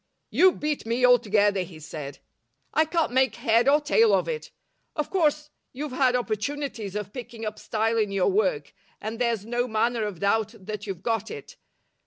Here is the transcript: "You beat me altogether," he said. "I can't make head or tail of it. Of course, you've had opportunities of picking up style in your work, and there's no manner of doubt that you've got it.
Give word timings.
"You 0.31 0.53
beat 0.53 0.83
me 0.87 1.05
altogether," 1.05 1.61
he 1.61 1.79
said. 1.79 2.17
"I 2.73 2.85
can't 2.85 3.11
make 3.11 3.35
head 3.35 3.67
or 3.69 3.79
tail 3.79 4.15
of 4.15 4.27
it. 4.27 4.49
Of 4.95 5.11
course, 5.11 5.51
you've 5.73 5.91
had 5.91 6.15
opportunities 6.15 6.95
of 6.95 7.13
picking 7.13 7.45
up 7.45 7.59
style 7.59 7.99
in 7.99 8.11
your 8.11 8.31
work, 8.31 8.73
and 8.99 9.19
there's 9.19 9.45
no 9.45 9.67
manner 9.67 10.05
of 10.05 10.21
doubt 10.21 10.55
that 10.59 10.87
you've 10.87 11.03
got 11.03 11.29
it. 11.29 11.55